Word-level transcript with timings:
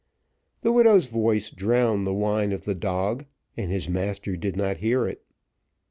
The 0.61 0.71
widow's 0.71 1.05
voice 1.05 1.51
drowned 1.51 2.07
the 2.07 2.13
whine 2.15 2.51
of 2.53 2.65
the 2.65 2.73
dog, 2.73 3.25
and 3.55 3.71
his 3.71 3.87
master 3.87 4.35
did 4.35 4.55
not 4.55 4.77
hear 4.77 5.05
it. 5.07 5.23